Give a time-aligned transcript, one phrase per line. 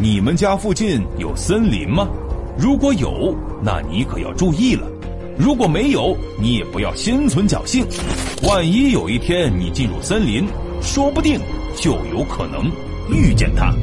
[0.00, 2.08] 你们家附近有森林吗？
[2.56, 4.86] 如果有，那你可要注意了；
[5.36, 7.84] 如果没有，你也不要心存侥幸。
[8.44, 10.46] 万一有一天你进入森林，
[10.80, 11.40] 说不定
[11.74, 12.70] 就有可能
[13.10, 13.74] 遇见它。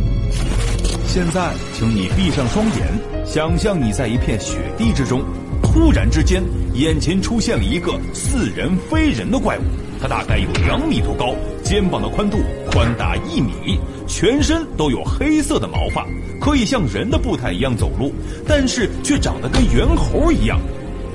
[1.05, 2.87] 现在，请你闭上双眼，
[3.25, 5.21] 想象你在一片雪地之中，
[5.61, 6.43] 突然之间，
[6.73, 9.61] 眼前出现了一个似人非人的怪物。
[10.01, 11.33] 它大概有两米多高，
[11.63, 12.37] 肩膀的宽度
[12.71, 16.05] 宽达一米，全身都有黑色的毛发，
[16.39, 18.13] 可以像人的步态一样走路，
[18.47, 20.59] 但是却长得跟猿猴一样。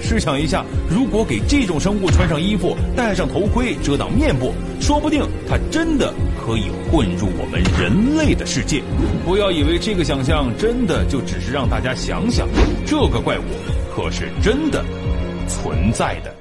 [0.02, 8.82] 试想一下，如果给这种生物穿上衣服，戴上头盔遮挡面部，说不定它真的可以混入我们人类的世界。
[9.26, 12.48] 不要以为这个想象真的就只是让大家想想，
[12.86, 13.42] 这个怪物
[13.94, 14.84] 可是真的
[15.48, 16.34] 存在的。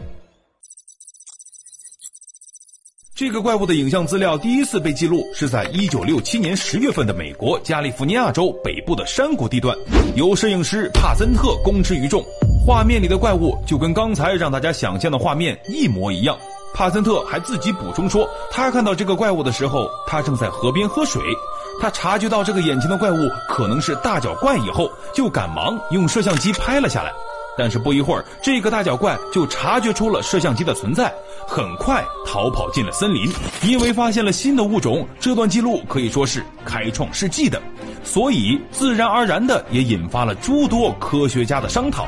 [3.15, 9.77] 这个怪物的影像资料第一次被记录是在一九六七年十月份的美国加利福尼亚州北部的山谷地段，
[10.15, 12.23] 由摄影师帕森特公之于众。
[12.65, 16.37] 画面里的怪物就跟刚才让大家想象的画面一模一样。
[16.73, 21.21] 帕森特还自己补充说，他看到这个怪物的时候，他正在河边喝水。
[21.81, 23.17] 他察觉到这个眼前的怪物
[23.49, 27.11] 可能是大脚怪以后，就赶忙用摄像机拍了下来。
[27.59, 31.13] 但是不一会儿，这个大脚怪就察觉出了摄像机的存在，
[31.45, 33.29] 很快逃跑进了森林。
[33.63, 37.61] 因为发现了新的物种，这段记录可以说是开创世纪的，
[38.03, 42.07] 所以自然而然的也引发了诸多科学家的商讨。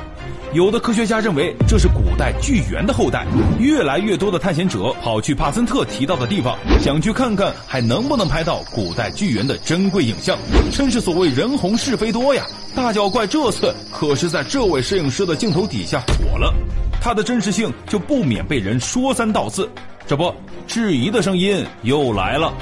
[0.53, 3.25] 有的科学家认为这是古代巨猿的后代，
[3.58, 10.38] 越来越多的探险者跑去帕森特提到的地方，想去看看还能不能拍到古代巨猿的珍贵影像。
[10.70, 12.45] 真是所谓人红是非多呀！
[12.76, 16.53] 大脚怪这次可是在这位摄影师的镜头底下火了，
[17.00, 19.70] 它的真实性就不免被人说三道四。
[20.05, 20.33] 这不，
[20.67, 22.53] 质疑的声音又来了。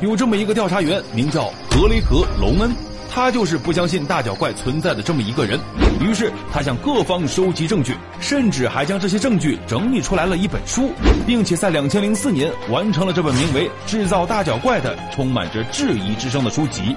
[0.00, 2.70] 有这么一个调查员，名叫格雷格·隆恩。
[3.12, 5.58] 他就是不相信大脚怪存在的这么一个人，
[6.00, 10.92] 于是他向各方收集证据，甚至还将这些证据整理出来了一本书，
[11.26, 16.94] 并且在两千零四年完成了这本名为《制造大脚怪》的充满着质疑之声的书籍。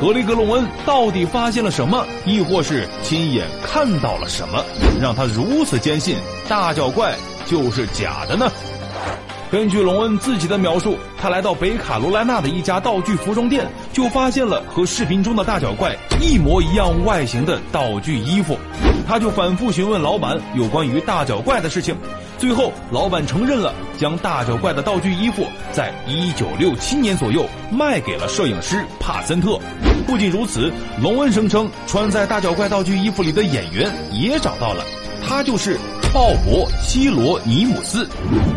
[0.00, 4.64] 格雷格·隆恩到底发现了什么，亦或是亲眼看到了什么，
[4.98, 6.16] 让他如此坚信
[6.48, 8.50] 大脚怪就是假的呢？
[9.50, 18.56] 根据隆恩自己的描述，他来到北卡罗来纳的一家道具服装店，就发现了和视频中的大脚怪一模一样外形的道具衣服。
[19.08, 21.96] 他就反复询问老板有关于大脚怪的事情，
[22.38, 29.58] 最后老板承认了，将大脚怪的道具衣服在一九六七年左右卖给了摄影师帕森特。
[30.06, 30.72] 不仅如此，
[31.02, 34.84] 隆恩声称穿在大脚怪道具衣服里的演员也找到了，
[35.26, 35.76] 他就是。
[36.12, 38.08] 鲍勃·希罗尼姆斯，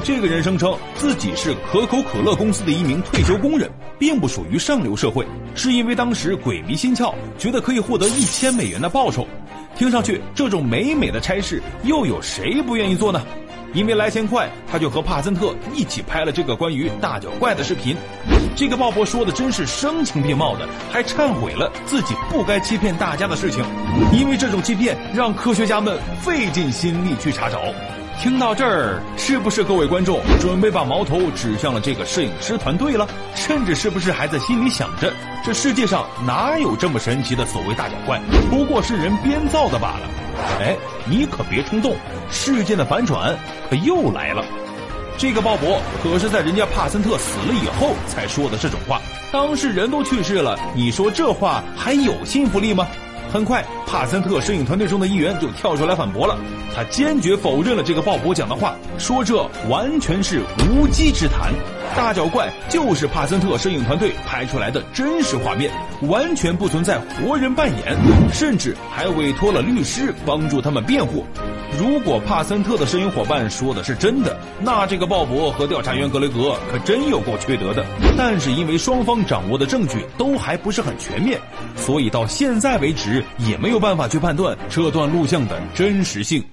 [0.03, 3.69] 这个人声称自己是可口可乐公司的一名退休工人，
[3.99, 9.27] 并不属于上流社会，是因为当时鬼迷心窍，觉得可以获得一千美元的报酬。
[9.75, 13.21] 听上去，这种美美的差事，又有谁不愿意做呢？
[13.71, 17.95] 因为来钱快，他就和帕森特一起拍了这个关于大脚怪的视频。
[18.55, 23.63] 这个鲍勃说的真是声情并茂的，还忏悔了自己不该欺骗大家的事情。
[24.11, 27.59] 因为这种欺骗让科学家们费尽心力去查找。
[28.21, 33.07] 听到这儿，是不是各位观众准备把矛头指向了这个摄影师团队了？
[33.33, 35.11] 甚至是不是还在心里想着，
[35.43, 38.21] 这世界上哪有这么神奇的所谓大脚怪，
[38.51, 40.07] 不过是人编造的罢了？
[40.61, 40.75] 哎，
[41.05, 41.95] 你可别冲动，
[42.29, 43.35] 事件的反转
[43.67, 44.45] 可又来了。
[45.17, 49.01] 这个鲍勃可是在人家帕森特死了以后才说的这种话，
[49.31, 52.87] 当事人都去世了，你说这话还有信服力吗？
[53.31, 56.37] 很快，帕森特摄影团队中的一员就跳出来反驳了，
[56.75, 61.51] 他坚决否认了这个鲍勃讲的话，说这完全是无稽之谈。
[61.95, 67.97] 大脚怪就是帕森特摄影团队拍出来的真实画面，完全不存在活人扮演，
[68.31, 71.25] 甚至还委托了律师帮助他们辩护。
[71.79, 77.85] 如果帕森特的摄影伙伴说的是真的，那这个鲍勃和调查员格雷格可真有够缺德的。
[78.17, 81.39] 但是因为双方掌握的证据都还不是很全面，
[81.75, 86.43] 所以到现在为止也没有办法去判断这段录像的真实性。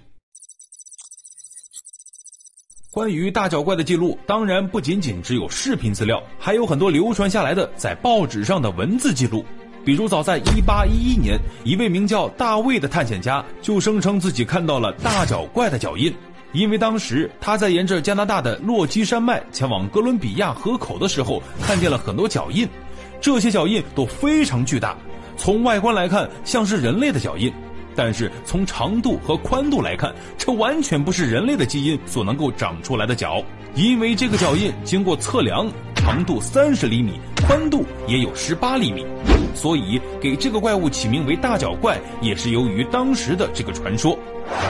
[2.90, 9.44] 关于大脚怪的记录，当然不仅仅只有视频资料，还有很多流传下来的在报纸上的文字记录。
[9.84, 16.14] 比如，早在1811年，一位名叫大卫的探险家就声称自己看到了大脚怪的脚印，
[16.52, 22.68] 因为当时他在沿着加拿大的落基山脉前往哥伦比亚河口的时候，看见了很多脚印，
[23.20, 24.96] 这些脚印都非常巨大，
[25.36, 27.52] 从外观来看像是人类的脚印。
[27.96, 33.42] 但是从长度和宽度来看，这完全不是人类的基因所能够长出来的脚，
[33.74, 39.04] 因为这个脚印经过测量，长度三十厘米，宽度也有十八厘米，
[39.54, 44.18] 所以给这个怪物起名为大脚怪，也是由于当时的这个传说。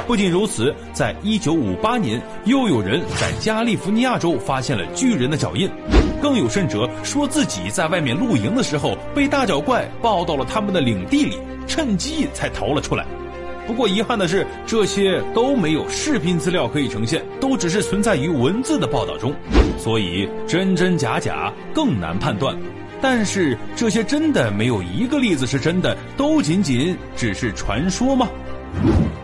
[0.09, 5.71] 不仅如此，在一九五八年，又有人在加利福尼亚州发现了巨人的脚印，
[6.21, 11.39] 更有甚者说自己在外面露营的时候被大脚怪抱到了他们的领地里，
[11.69, 13.07] 趁机才逃了出来。
[13.67, 19.33] 不过遗憾的是，这些都没有视频资料可以呈现，都只是存在于文字的报道中，
[19.79, 22.57] 所以真真假假更难判断。
[23.01, 28.29] 但是这些真的没有一个例子是真的，都仅仅只是传说吗？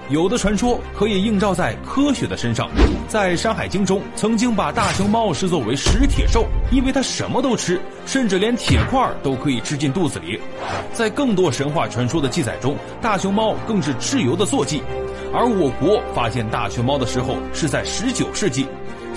[0.08, 2.70] 有的传说可以映照在科学的身上，
[3.08, 10.40] 在《山海经》中曾经把大熊猫视作为食铁兽，因为它什么都吃，甚至连铁块都可以吃进肚子里。
[10.92, 14.80] 在更多神话传说的记载中，大熊猫更是蚩尤的坐骑，
[15.34, 18.68] 而我国发现大熊猫的时候是在十九世纪。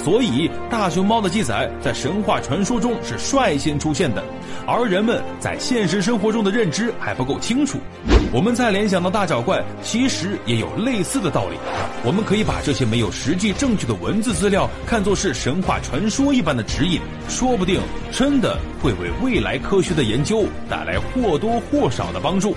[0.03, 4.23] 所以，大熊猫的记载在神话传说中是率先出现的，
[4.65, 7.77] 而人们在现实生活中的认知还不够清楚。
[8.31, 11.57] 我们再联想到大脚怪，其实也有类似的道理。
[12.03, 17.81] 我们可以把这些没有实际证据的文字资料看作是神话传说一般的指引，说不定
[18.11, 22.55] 真的会为未来科学的研究带来或多或少的帮助。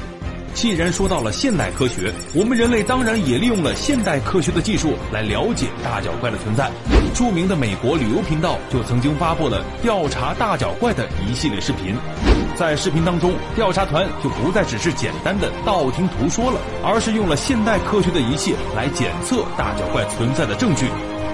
[0.55, 6.71] 既然说到了现代科学，我们人类当然也利用了现代科学的技术来了解大脚怪的存在。
[7.15, 11.97] 著名的美国旅游频道就曾经发布了调查大脚怪的一系列视频。
[12.55, 20.87] 在视频当中，调查团就不再只是简单的道听途说了，而是用了现代科学的仪器来检测大脚怪存在的证据。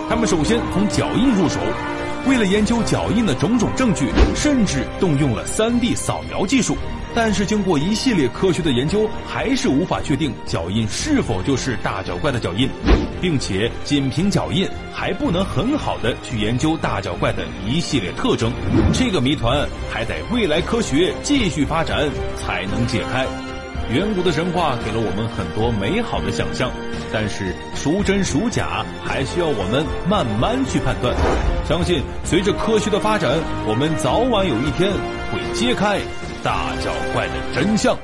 [0.09, 1.59] 他们首先从脚印入手，
[2.27, 6.77] 为了研究脚印的种种证据，甚至动用了 3D 扫描技术。
[7.15, 12.69] 但是经过一系列科学的研究，还是无法确定脚印是否就是大脚怪的脚印，
[13.21, 18.53] 并且仅凭脚印还不能很好的去研究大脚怪的一系列特征，
[18.93, 23.27] 这个谜团还得未来科学继续发展才能解开。
[23.91, 26.71] 远古的神话给了我们很多美好的想象，
[27.11, 31.17] 但是孰真孰假还需要我们慢慢去判断。
[31.67, 34.93] 相信随着科学的发展，我们早晚有一天
[35.33, 35.99] 会揭开。
[36.43, 37.97] 大脚怪的真相。